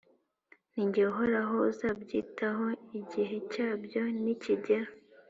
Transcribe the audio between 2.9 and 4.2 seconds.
igihe cyabyo